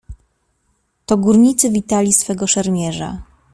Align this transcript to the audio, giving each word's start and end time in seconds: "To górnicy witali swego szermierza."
"To 1.05 1.17
górnicy 1.17 1.69
witali 1.69 2.13
swego 2.13 2.47
szermierza." 2.47 3.23